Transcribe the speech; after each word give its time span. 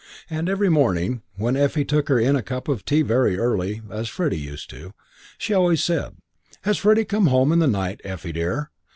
And 0.31 0.49
every 0.49 0.67
morning, 0.69 1.21
when 1.35 1.55
Effie 1.55 1.85
took 1.85 2.09
her 2.09 2.17
in 2.19 2.35
a 2.35 2.41
cup 2.41 2.67
of 2.67 2.83
tea 2.85 3.03
very 3.03 3.37
early 3.37 3.83
(as 3.91 4.09
Freddie 4.09 4.39
used 4.39 4.67
to), 4.71 4.95
she 5.37 5.53
always 5.53 5.83
said, 5.83 6.13
"Has 6.63 6.79
Freddie 6.79 7.05
come 7.05 7.27
home 7.27 7.51
in 7.51 7.59
the 7.59 7.67
night, 7.67 8.01
Effie, 8.03 8.31
dear? 8.31 8.71